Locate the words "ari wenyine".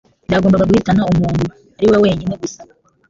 1.79-2.33